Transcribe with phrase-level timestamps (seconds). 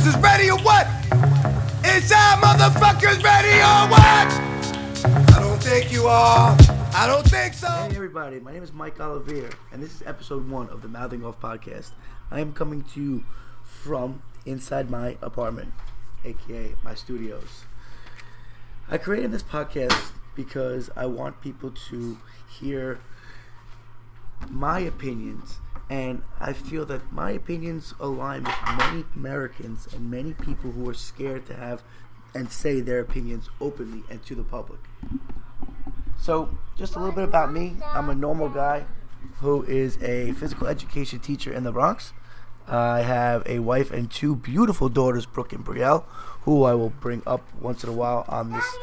[0.00, 0.86] motherfuckers is ready or what?
[1.84, 4.32] Is our motherfuckers ready or what?
[5.34, 6.56] I don't think you are.
[6.94, 7.68] I don't think so.
[7.68, 11.24] Hey everybody, my name is Mike Olivier, and this is episode one of the Mouthing
[11.24, 11.90] Off podcast.
[12.30, 13.24] I am coming to you
[13.62, 15.72] from inside my apartment,
[16.24, 17.64] aka my studios.
[18.88, 23.00] I created this podcast because I want people to hear
[24.48, 25.58] my opinions,
[25.90, 30.94] and I feel that my opinions align with many Americans and many people who are
[30.94, 31.82] scared to have
[32.32, 34.78] and say their opinions openly and to the public.
[36.16, 37.74] So, just a little bit about me.
[37.84, 38.84] I'm a normal guy
[39.40, 42.12] who is a physical education teacher in the Bronx.
[42.68, 46.04] I have a wife and two beautiful daughters, Brooke and Brielle,
[46.42, 48.76] who I will bring up once in a while on this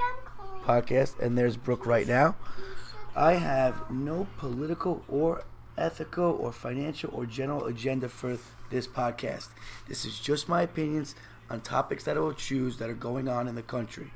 [0.66, 1.18] podcast.
[1.20, 2.36] And there's Brooke right now.
[3.16, 5.46] I have no political or
[5.78, 8.38] ethical or financial or general agenda for
[8.70, 9.50] this podcast.
[9.88, 11.16] This is just my opinions
[11.50, 14.12] on topics that I will choose that are going on in the country.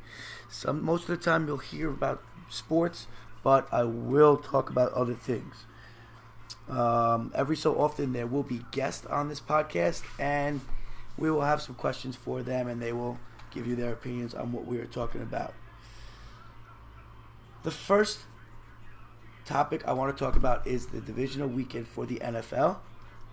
[0.50, 3.08] Some most of the time you'll hear about sports,
[3.44, 5.66] but I will talk about other things.
[6.70, 10.62] Um, every so often, there will be guests on this podcast, and
[11.18, 13.20] we will have some questions for them, and they will
[13.52, 15.54] give you their opinions on what we are talking about.
[17.64, 18.20] The first
[19.46, 22.78] topic I want to talk about is the divisional weekend for the NFL,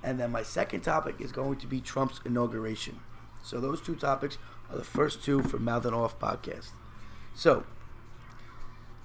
[0.03, 3.00] and then my second topic is going to be Trump's inauguration.
[3.42, 4.39] So those two topics
[4.70, 6.70] are the first two for Mouthing Off podcast.
[7.34, 7.65] So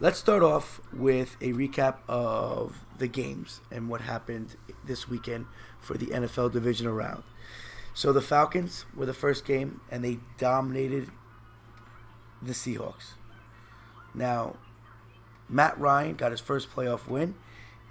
[0.04, 5.46] Let's start off with a recap of the games and what happened this weekend
[5.80, 7.24] for the NFL divisional round.
[7.94, 11.10] So the Falcons were the first game and they dominated
[12.42, 13.14] the Seahawks.
[14.14, 14.58] Now,
[15.54, 17.36] Matt Ryan got his first playoff win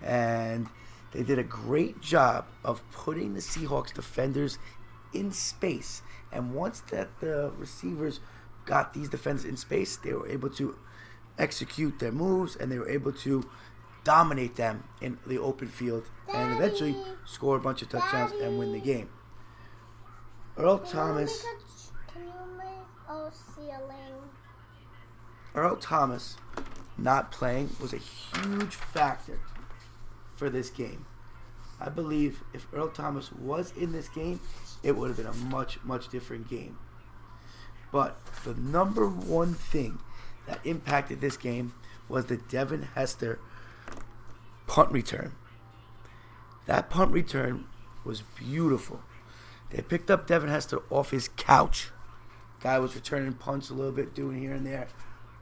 [0.03, 0.69] and
[1.13, 4.59] they did a great job of putting the Seahawks defenders
[5.13, 6.03] in space.
[6.33, 8.21] And once that the receivers
[8.65, 10.77] got these defenders in space, they were able to
[11.39, 13.49] execute their moves and they were able to
[14.05, 18.73] dominate them in the open field and eventually score a bunch of touchdowns and win
[18.73, 19.09] the game.
[20.57, 21.45] Earl Thomas.
[22.13, 22.67] Can you make
[23.09, 24.31] a oh, ceiling?
[25.55, 26.37] Earl Thomas
[27.03, 29.39] not playing was a huge factor
[30.35, 31.07] for this game.
[31.81, 34.41] I believe if Earl Thomas was in this game,
[34.83, 36.79] it would have been a much, much different game.
[37.91, 39.99] But the number one thing
[40.47, 41.75] that impacted this game
[42.09, 43.39] was the Devin Hester
[44.67, 45.33] punt return.
[46.67, 47.67] That punt return
[48.05, 49.01] was beautiful.
[49.71, 51.91] They picked up Devin Hester off his couch.
[52.61, 54.87] Guy was returning punts a little bit, doing here and there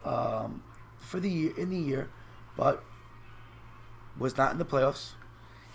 [0.03, 0.63] um,
[1.01, 2.09] for the year in the year,
[2.55, 2.83] but
[4.17, 5.11] was not in the playoffs.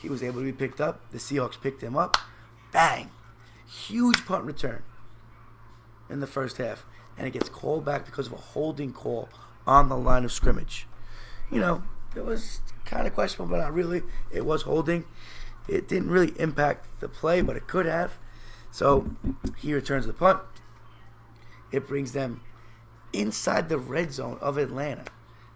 [0.00, 1.10] He was able to be picked up.
[1.10, 2.16] The Seahawks picked him up.
[2.72, 3.10] Bang!
[3.66, 4.82] Huge punt return
[6.08, 6.86] in the first half
[7.16, 9.28] and it gets called back because of a holding call
[9.66, 10.86] on the line of scrimmage.
[11.50, 11.82] You know,
[12.14, 14.02] it was kind of questionable, but not really.
[14.30, 15.04] It was holding.
[15.68, 18.18] It didn't really impact the play, but it could have.
[18.70, 19.10] So
[19.56, 20.40] he returns the punt.
[21.72, 22.42] It brings them
[23.12, 25.04] inside the red zone of Atlanta.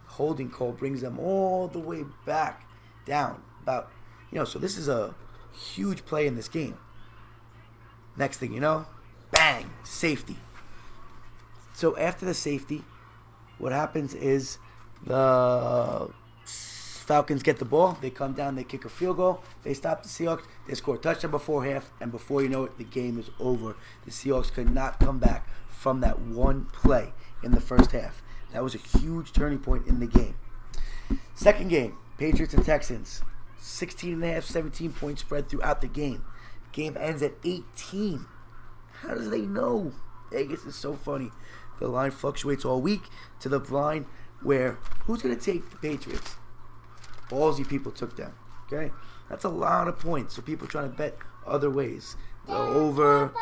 [0.06, 2.66] Holding call brings them all the way back
[3.06, 3.42] down.
[3.62, 3.90] About
[4.30, 5.14] you know, so this is a
[5.52, 6.76] huge play in this game.
[8.16, 8.86] Next thing you know,
[9.30, 10.36] bang, safety.
[11.74, 12.84] So after the safety,
[13.58, 14.58] what happens is
[15.04, 16.10] the
[17.10, 17.98] Falcons get the ball.
[18.00, 18.54] They come down.
[18.54, 19.42] They kick a field goal.
[19.64, 20.44] They stop the Seahawks.
[20.68, 23.74] They score a touchdown before half, and before you know it, the game is over.
[24.04, 27.12] The Seahawks could not come back from that one play
[27.42, 28.22] in the first half.
[28.52, 30.36] That was a huge turning point in the game.
[31.34, 33.22] Second game, Patriots and Texans.
[33.58, 36.24] 16 and a half, 17 point spread throughout the game.
[36.70, 38.24] Game ends at 18.
[39.02, 39.94] How does they know?
[40.30, 41.32] Vegas is so funny.
[41.80, 43.02] The line fluctuates all week
[43.40, 44.06] to the line
[44.44, 46.36] where who's going to take the Patriots?
[47.30, 48.32] Ballsy people took them.
[48.66, 48.92] Okay,
[49.28, 50.34] that's a lot of points.
[50.34, 51.16] So people trying to bet
[51.46, 52.16] other ways.
[52.46, 53.32] The over.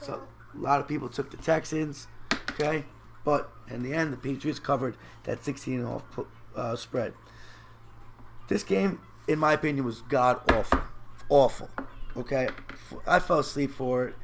[0.00, 0.22] So
[0.54, 2.06] a lot of people took the Texans.
[2.50, 2.84] Okay,
[3.24, 6.02] but in the end, the Patriots covered that 16 and off
[6.54, 7.14] uh, spread.
[8.48, 10.82] This game, in my opinion, was god awful,
[11.28, 11.70] awful.
[12.16, 12.48] Okay,
[13.06, 14.14] I fell asleep for it.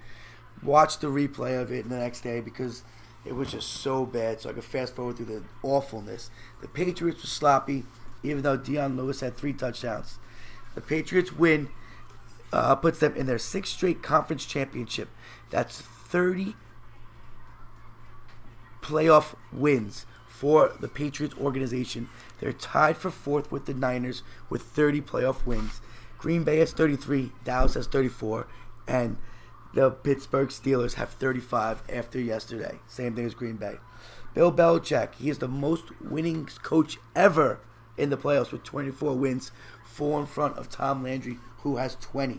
[0.63, 2.83] Watched the replay of it the next day because
[3.25, 4.41] it was just so bad.
[4.41, 6.31] So I could fast forward through the awfulness.
[6.61, 7.85] The Patriots were sloppy,
[8.23, 10.19] even though Dion Lewis had three touchdowns.
[10.75, 11.69] The Patriots win
[12.53, 15.09] uh, puts them in their sixth straight conference championship.
[15.51, 16.55] That's 30
[18.81, 22.09] playoff wins for the Patriots organization.
[22.39, 25.81] They're tied for fourth with the Niners with 30 playoff wins.
[26.19, 28.47] Green Bay has 33, Dallas has 34,
[28.87, 29.19] and
[29.75, 32.79] The Pittsburgh Steelers have 35 after yesterday.
[32.87, 33.77] Same thing as Green Bay.
[34.35, 37.61] Bill Belichick, he is the most winning coach ever
[37.99, 39.53] in the playoffs with 24 wins,
[39.85, 42.39] four in front of Tom Landry, who has 20.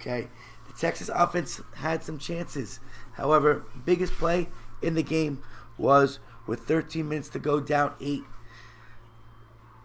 [0.00, 0.28] Okay,
[0.66, 2.80] the Texas offense had some chances.
[3.14, 4.48] However, biggest play
[4.80, 5.42] in the game
[5.76, 8.22] was with 13 minutes to go, down eight.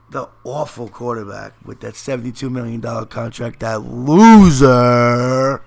[0.09, 5.63] The awful quarterback with that $72 million contract, that loser,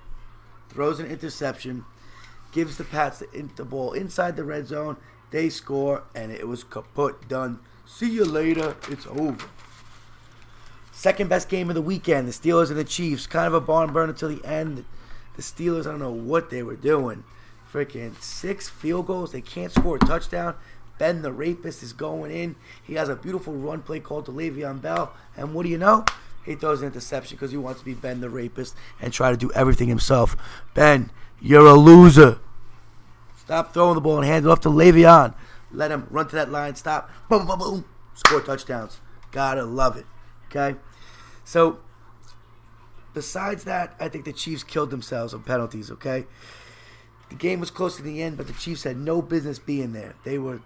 [0.69, 1.85] throws an interception,
[2.51, 4.97] gives the Pats the, the ball inside the red zone.
[5.31, 7.59] They score, and it was kaput, done.
[7.91, 8.77] See you later.
[8.87, 9.45] It's over.
[10.91, 13.27] Second best game of the weekend, the Steelers and the Chiefs.
[13.27, 14.85] Kind of a barn burner till the end.
[15.35, 17.25] The Steelers, I don't know what they were doing.
[17.73, 19.31] Freaking six field goals.
[19.31, 20.55] They can't score a touchdown.
[20.97, 22.55] Ben the rapist is going in.
[22.83, 25.11] He has a beautiful run play called to Le'Veon Bell.
[25.35, 26.05] And what do you know?
[26.45, 29.37] He throws an interception because he wants to be Ben the rapist and try to
[29.37, 30.37] do everything himself.
[30.73, 31.11] Ben,
[31.41, 32.39] you're a loser.
[33.35, 35.33] Stop throwing the ball and hand it off to Le'Veon.
[35.71, 36.75] Let him run to that line.
[36.75, 37.09] Stop.
[37.29, 37.85] Boom, boom, boom.
[38.13, 38.99] Score touchdowns.
[39.31, 40.05] Gotta love it.
[40.47, 40.77] Okay?
[41.43, 41.79] So,
[43.13, 46.25] besides that, I think the Chiefs killed themselves on penalties, okay?
[47.29, 50.15] The game was close to the end, but the Chiefs had no business being there.
[50.23, 50.61] They were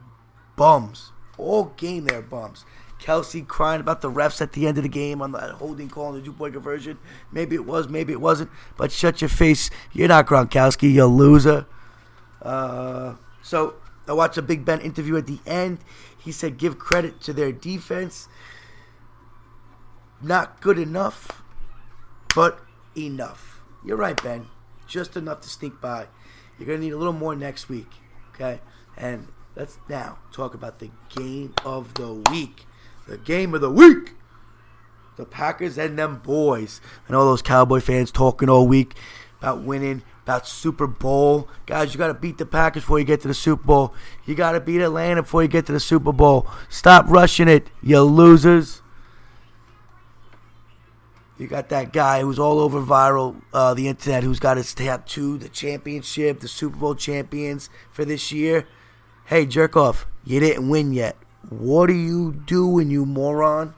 [0.55, 1.11] bums.
[1.37, 2.65] All game, they were bums.
[2.99, 6.05] Kelce crying about the refs at the end of the game on the holding call
[6.05, 6.97] on the two point conversion.
[7.33, 8.49] Maybe it was, maybe it wasn't.
[8.77, 9.69] But shut your face.
[9.91, 11.65] You're not Gronkowski, you loser.
[12.41, 13.75] Uh, so
[14.07, 15.79] I watched a Big Ben interview at the end.
[16.17, 18.27] He said, give credit to their defense
[20.23, 21.43] not good enough,
[22.33, 22.59] but
[22.97, 23.61] enough.
[23.83, 24.47] You're right, Ben.
[24.87, 26.07] Just enough to sneak by.
[26.57, 27.89] You're going to need a little more next week,
[28.33, 28.61] okay?
[28.95, 32.65] And let's now talk about the game of the week.
[33.07, 34.13] The game of the week.
[35.17, 36.79] The Packers and them boys.
[37.07, 38.95] And all those Cowboy fans talking all week
[39.39, 41.47] about winning, about Super Bowl.
[41.65, 43.93] Guys, you got to beat the Packers before you get to the Super Bowl.
[44.25, 46.47] You got to beat Atlanta before you get to the Super Bowl.
[46.69, 48.81] Stop rushing it, you losers.
[51.37, 55.37] You got that guy who's all over viral, uh, the internet, who's got his tattoo,
[55.37, 58.65] the championship, the Super Bowl champions for this year.
[59.25, 61.17] Hey, jerk off, you didn't win yet.
[61.49, 63.73] What are you doing, you moron?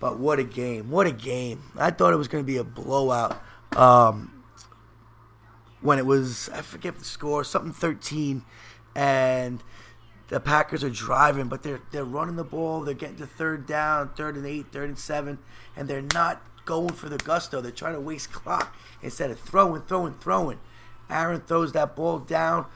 [0.00, 0.90] But what a game!
[0.90, 1.62] What a game!
[1.78, 3.40] I thought it was going to be a blowout.
[3.76, 4.41] Um,
[5.82, 8.44] when it was, I forget the score, something thirteen,
[8.94, 9.62] and
[10.28, 12.80] the Packers are driving, but they're they're running the ball.
[12.80, 15.38] They're getting to third down, third and eight, third and seven,
[15.76, 17.60] and they're not going for the gusto.
[17.60, 20.60] They're trying to waste clock instead of throwing, throwing, throwing.
[21.10, 22.66] Aaron throws that ball down,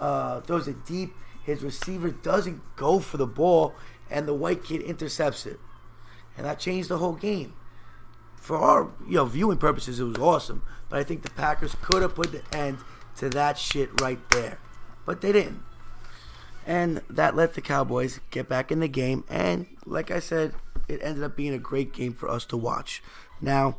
[0.00, 1.14] uh, throws it deep.
[1.44, 3.74] His receiver doesn't go for the ball,
[4.10, 5.60] and the white kid intercepts it,
[6.36, 7.52] and that changed the whole game.
[8.44, 12.02] For our you know viewing purposes, it was awesome, but I think the Packers could
[12.02, 12.78] have put the end
[13.16, 14.58] to that shit right there,
[15.06, 15.62] but they didn't
[16.66, 19.24] and that let the Cowboys get back in the game.
[19.28, 20.54] And like I said,
[20.88, 23.02] it ended up being a great game for us to watch.
[23.40, 23.78] Now,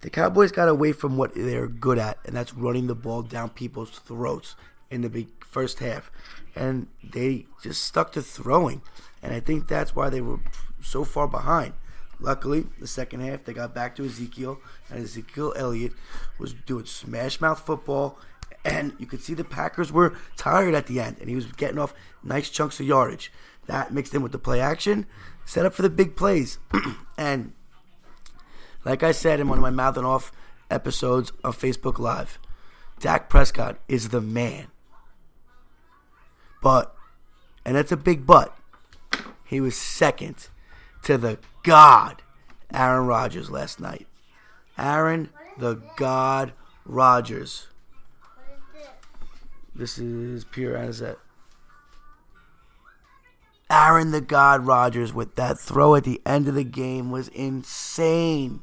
[0.00, 3.50] the Cowboys got away from what they're good at, and that's running the ball down
[3.50, 4.56] people's throats
[4.90, 6.10] in the big first half,
[6.54, 8.82] and they just stuck to throwing,
[9.22, 10.40] and I think that's why they were
[10.82, 11.72] so far behind.
[12.18, 14.58] Luckily, the second half they got back to Ezekiel,
[14.90, 15.92] and Ezekiel Elliott
[16.38, 18.18] was doing smash mouth football
[18.66, 21.78] and you could see the Packers were tired at the end, and he was getting
[21.78, 23.32] off nice chunks of yardage.
[23.66, 25.06] That mixed in with the play action,
[25.44, 26.58] set up for the big plays.
[27.18, 27.52] and
[28.84, 30.32] like I said in one of my Mouthing Off
[30.68, 32.40] episodes of Facebook Live,
[32.98, 34.66] Dak Prescott is the man.
[36.60, 36.94] But,
[37.64, 38.56] and that's a big but,
[39.44, 40.48] he was second
[41.04, 42.22] to the God,
[42.72, 44.06] Aaron Rodgers, last night.
[44.78, 46.52] Aaron, the God
[46.84, 47.66] Rodgers.
[49.74, 51.18] This is pure Anisette.
[53.68, 58.60] Aaron the God Rodgers with that throw at the end of the game was insane.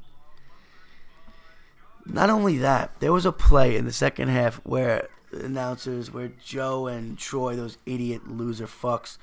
[2.05, 6.87] Not only that, there was a play in the second half where announcers, where Joe
[6.87, 9.17] and Troy, those idiot loser fucks,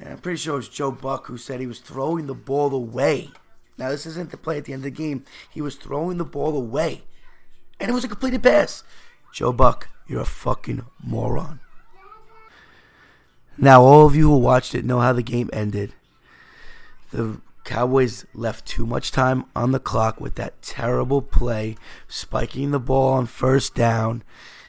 [0.00, 2.74] and I'm pretty sure it was Joe Buck who said he was throwing the ball
[2.74, 3.30] away.
[3.76, 5.24] Now, this isn't the play at the end of the game.
[5.50, 7.02] He was throwing the ball away.
[7.80, 8.84] And it was a completed pass.
[9.32, 11.60] Joe Buck, you're a fucking moron.
[13.58, 15.92] Now, all of you who watched it know how the game ended.
[17.10, 21.76] The Cowboys left too much time on the clock with that terrible play,
[22.08, 24.22] spiking the ball on first down.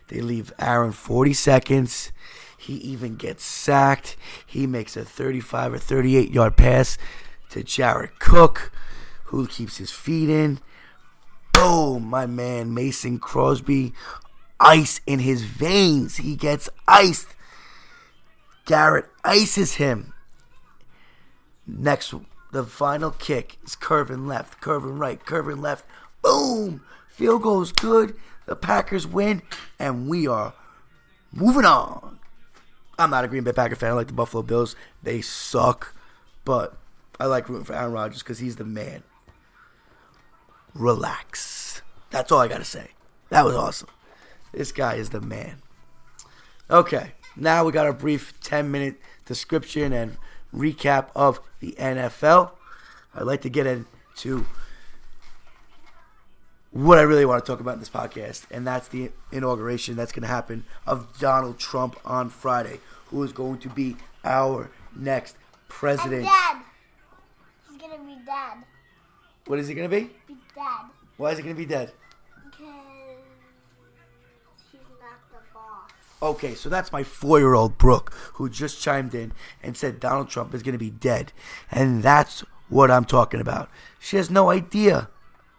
[0.07, 2.11] They leave Aaron 40 seconds.
[2.65, 4.17] He even gets sacked.
[4.45, 6.97] He makes a 35 or 38 yard pass
[7.49, 8.71] to Jared Cook,
[9.25, 10.59] who keeps his feet in.
[11.53, 13.93] Boom, my man Mason Crosby
[14.59, 16.17] ice in his veins.
[16.17, 17.27] He gets iced.
[18.65, 20.13] Garrett ices him.
[21.67, 22.15] Next,
[22.51, 25.85] the final kick is curving left, curving right, curving left.
[26.23, 26.81] Boom!
[27.09, 28.15] Field goal is good.
[28.47, 29.43] The Packers win,
[29.77, 30.53] and we are
[31.31, 32.19] moving on.
[32.97, 33.91] I'm not a Green Bay Packer fan.
[33.91, 34.75] I like the Buffalo Bills.
[35.03, 35.93] They suck,
[36.45, 36.77] but
[37.19, 39.03] I like rooting for Aaron Rodgers because he's the man.
[40.73, 41.81] Relax.
[42.11, 42.91] That's all I got to say.
[43.29, 43.89] That was awesome.
[44.53, 45.61] This guy is the man.
[46.69, 50.17] Okay, now we got a brief 10 minute description and
[50.53, 52.51] recap of the NFL.
[53.13, 54.45] I'd like to get into
[56.75, 60.11] what I really want to talk about in this podcast, and that's the inauguration that's
[60.11, 65.35] going to happen of Donald Trump on Friday, who is going to be our next
[65.35, 66.25] And president.
[66.25, 66.57] dad.
[67.69, 68.57] He's gonna be dad.
[69.47, 70.11] What is he going to be?
[70.27, 70.87] Be dad.
[71.15, 71.93] Why is he going to be dead?
[72.43, 72.67] Because
[74.69, 75.91] he's not the boss.
[76.21, 79.31] Okay, so that's my four year old Brooke who just chimed in
[79.63, 81.31] and said Donald Trump is going to be dead.
[81.71, 83.69] And that's what I'm talking about.
[83.97, 85.07] She has no idea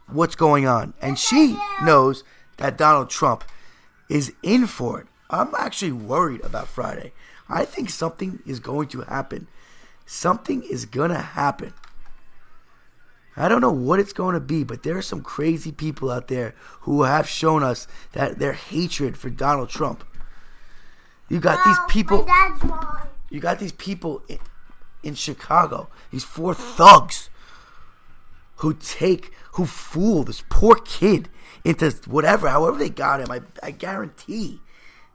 [0.09, 0.95] what's going on.
[1.01, 2.25] And she knows
[2.59, 3.45] that Donald Trump
[4.09, 5.07] is in for it.
[5.31, 7.13] I'm actually worried about Friday.
[7.49, 9.49] I think something is going to happen.
[10.05, 11.73] Something is going to happen.
[13.37, 16.29] I don't know what it's going to be, but there are some crazy people out
[16.29, 20.05] there who have shown us that their hatred for Donald Trump.
[21.29, 22.25] You got these people.
[22.25, 23.09] My dad's wrong.
[23.29, 24.39] You got these people in,
[25.03, 27.29] in Chicago, these four thugs
[28.57, 31.29] who take, who fool this poor kid
[31.65, 33.31] into whatever, however they got him.
[33.31, 34.61] I, I guarantee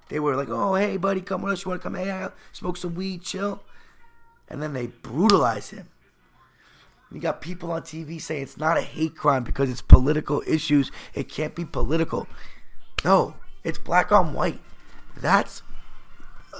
[0.10, 1.66] they were like, oh, hey, buddy, come with us.
[1.66, 3.64] You want to come hang out, smoke some weed, chill?
[4.50, 5.88] And then they brutalize him.
[7.12, 10.92] You got people on TV saying it's not a hate crime because it's political issues.
[11.14, 12.28] It can't be political.
[13.04, 14.62] No, it's black on white.
[15.18, 15.62] That's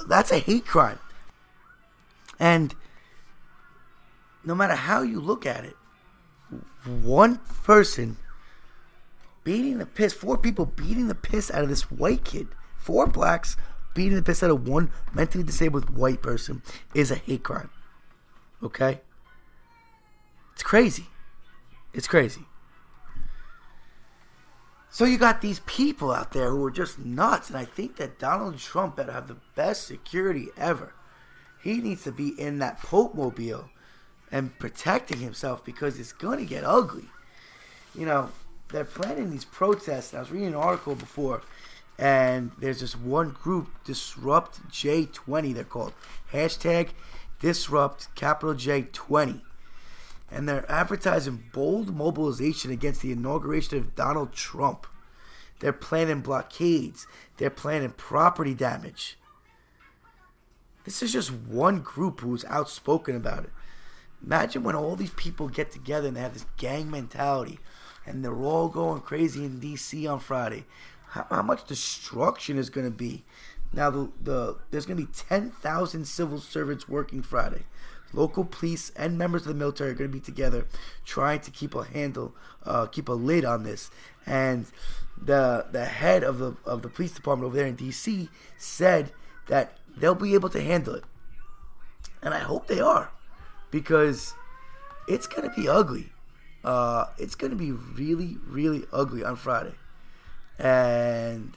[0.06, 0.98] that's a hate crime.
[2.38, 2.74] And
[4.44, 5.76] no matter how you look at it,
[6.84, 8.16] one person
[9.44, 13.56] beating the piss, four people beating the piss out of this white kid, four blacks
[13.94, 16.62] beating the piss out of one mentally disabled white person
[16.94, 17.70] is a hate crime.
[18.62, 19.00] Okay?
[20.52, 21.06] It's crazy.
[21.92, 22.46] It's crazy.
[24.90, 28.18] So you got these people out there who are just nuts, and I think that
[28.18, 30.94] Donald Trump better have the best security ever.
[31.62, 33.70] He needs to be in that Pope mobile
[34.32, 37.06] and protecting himself because it's gonna get ugly.
[37.94, 38.30] You know,
[38.70, 40.14] they're planning these protests.
[40.14, 41.42] I was reading an article before,
[41.98, 45.54] and there's this one group, Disrupt J20.
[45.54, 45.92] They're called
[46.32, 46.88] hashtag
[47.38, 49.42] Disrupt Capital J20
[50.32, 54.86] and they're advertising bold mobilization against the inauguration of Donald Trump.
[55.60, 57.06] They're planning blockades.
[57.36, 59.18] They're planning property damage.
[60.84, 63.50] This is just one group who's outspoken about it.
[64.24, 67.58] Imagine when all these people get together and they have this gang mentality
[68.06, 70.64] and they're all going crazy in DC on Friday.
[71.08, 73.24] How, how much destruction is going to be?
[73.72, 77.64] Now, the, the there's going to be 10,000 civil servants working Friday.
[78.12, 80.66] Local police and members of the military are going to be together
[81.04, 83.90] trying to keep a handle, uh, keep a lid on this.
[84.26, 84.66] And
[85.20, 88.28] the the head of the of the police department over there in D.C.
[88.58, 89.12] said
[89.46, 91.04] that they'll be able to handle it,
[92.22, 93.10] and I hope they are,
[93.72, 94.34] because
[95.08, 96.12] it's going to be ugly.
[96.62, 99.74] Uh, it's going to be really, really ugly on Friday,
[100.60, 101.56] and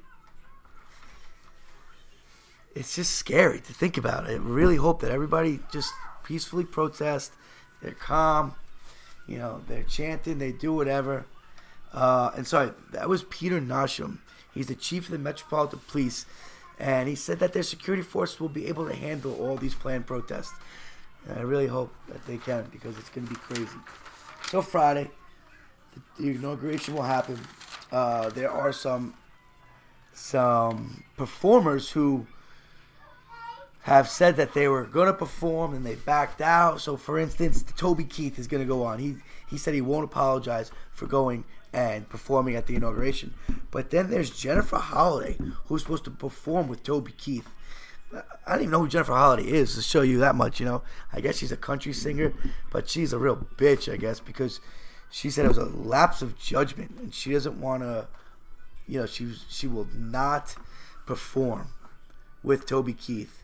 [2.74, 4.26] it's just scary to think about.
[4.26, 5.94] I really hope that everybody just
[6.24, 7.34] peacefully protest.
[7.84, 8.56] They're calm.
[9.28, 10.40] You know, they're chanting.
[10.40, 11.26] They do whatever.
[11.94, 14.18] Uh, and sorry, that was Peter Newsham.
[14.54, 16.26] He's the chief of the Metropolitan Police,
[16.80, 20.08] and he said that their security force will be able to handle all these planned
[20.08, 20.54] protests.
[21.28, 23.78] And I really hope that they can because it's going to be crazy.
[24.50, 25.10] So Friday,
[26.18, 27.40] the, inauguration will happen.
[27.92, 29.14] Uh, there are some
[30.14, 32.26] some performers who
[33.82, 36.80] have said that they were going to perform and they backed out.
[36.80, 39.00] So, for instance, Toby Keith is going to go on.
[39.00, 39.18] He
[39.48, 43.34] he said he won't apologize for going and performing at the inauguration.
[43.70, 47.50] But then there's Jennifer Holliday, who's supposed to perform with Toby Keith.
[48.46, 50.60] I don't even know who Jennifer Holliday is to show you that much.
[50.60, 50.82] You know,
[51.12, 52.34] I guess she's a country singer,
[52.72, 54.60] but she's a real bitch, I guess, because
[55.10, 58.08] she said it was a lapse of judgment and she doesn't want to.
[58.88, 60.56] You know, she she will not
[61.06, 61.70] perform
[62.44, 63.44] with Toby Keith.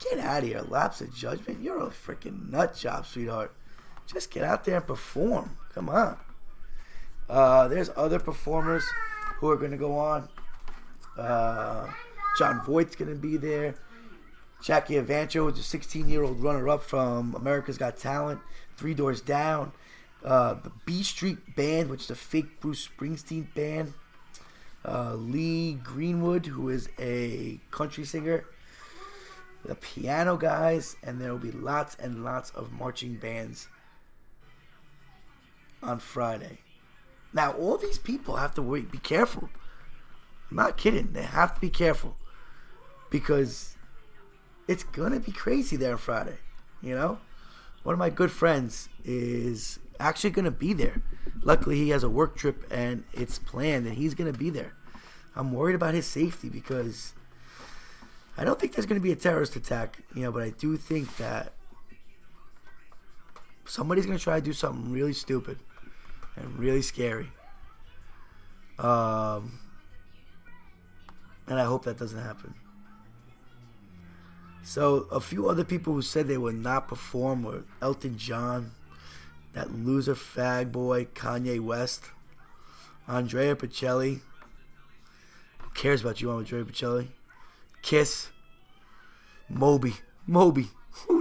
[0.00, 1.60] Get out of here, lapse of judgment.
[1.62, 3.54] You're a freaking nut job, sweetheart.
[4.06, 5.58] Just get out there and perform.
[5.74, 6.16] Come on.
[7.28, 8.84] Uh, there's other performers
[9.36, 10.28] who are going to go on.
[11.16, 11.88] Uh,
[12.38, 13.74] Jon Voight's going to be there.
[14.62, 18.40] Jackie Evancho is a 16 year old runner up from America's Got Talent.
[18.76, 19.72] Three Doors Down.
[20.24, 23.92] Uh, the B Street Band, which is a fake Bruce Springsteen band.
[24.84, 28.44] Uh, Lee Greenwood, who is a country singer.
[29.64, 33.66] The piano guys, and there will be lots and lots of marching bands
[35.82, 36.58] on Friday.
[37.32, 38.92] Now, all these people have to wait.
[38.92, 39.48] Be careful.
[40.50, 41.12] I'm not kidding.
[41.12, 42.16] They have to be careful
[43.10, 43.76] because
[44.66, 46.38] it's gonna be crazy there on Friday.
[46.82, 47.18] You know,
[47.82, 51.02] one of my good friends is actually gonna be there.
[51.42, 54.74] Luckily, he has a work trip and it's planned, and he's gonna be there.
[55.34, 57.14] I'm worried about his safety because
[58.36, 60.02] I don't think there's gonna be a terrorist attack.
[60.14, 61.52] You know, but I do think that
[63.64, 65.58] somebody's gonna try to do something really stupid
[66.36, 67.30] and really scary.
[68.78, 69.58] Um,
[71.48, 72.54] and I hope that doesn't happen.
[74.68, 78.72] So a few other people who said they would not perform were Elton John,
[79.54, 82.04] that loser fag boy Kanye West,
[83.08, 84.20] Andrea Bocelli.
[85.60, 87.08] Who cares about you, Andrea Bocelli?
[87.80, 88.28] Kiss,
[89.48, 89.94] Moby,
[90.26, 90.68] Moby.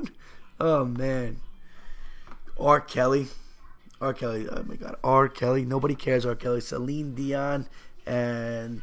[0.59, 1.39] oh man,
[2.59, 2.81] R.
[2.81, 3.27] Kelly.
[4.01, 4.13] R.
[4.13, 5.29] Kelly, oh my god, R.
[5.29, 5.63] Kelly.
[5.63, 6.35] Nobody cares, R.
[6.35, 6.59] Kelly.
[6.59, 7.69] Celine Dion
[8.05, 8.81] and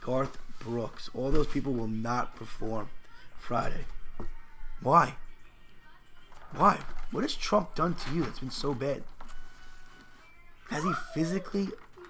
[0.00, 1.10] Garth Brooks.
[1.14, 2.90] All those people will not perform
[3.36, 3.86] Friday.
[4.84, 5.14] Why?
[6.54, 6.78] Why?
[7.10, 9.02] What has Trump done to you that's been so bad?
[10.68, 11.68] Has he physically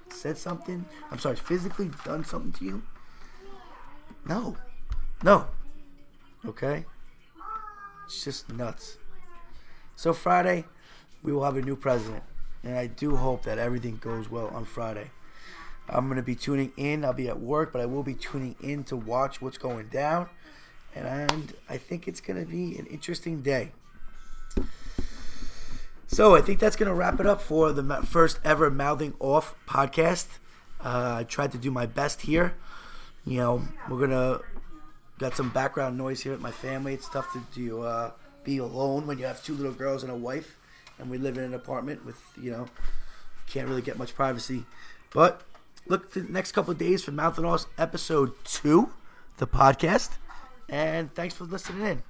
[0.09, 0.85] said something?
[1.11, 2.83] I'm sorry, physically done something to you?
[4.27, 4.57] No.
[5.23, 5.47] No.
[6.45, 6.85] Okay?
[8.07, 8.99] It's just nuts.
[9.95, 10.65] So Friday,
[11.23, 12.25] we will have a new president
[12.65, 15.13] and I do hope that everything goes well on Friday.
[15.89, 17.05] I'm going to be tuning in.
[17.05, 20.29] I'll be at work, but I will be tuning in to watch what's going down.
[20.95, 23.73] And I think it's going to be an interesting day.
[26.07, 29.55] So I think that's going to wrap it up for the first ever Mouthing Off
[29.67, 30.27] podcast.
[30.81, 32.55] Uh, I tried to do my best here.
[33.25, 34.43] You know, we're to
[35.19, 36.95] got some background noise here with my family.
[36.95, 38.13] It's tough to do, uh,
[38.45, 40.57] be alone when you have two little girls and a wife
[40.99, 42.67] and we live in an apartment with you know
[43.47, 44.65] can't really get much privacy.
[45.13, 45.43] But
[45.87, 48.91] look to the next couple of days for Mouthing Off episode two,
[49.39, 50.11] the podcast.
[50.69, 52.03] And thanks for listening in.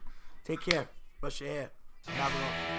[0.44, 0.88] Take care.
[1.20, 1.70] Brush your hair.
[2.20, 2.73] Off.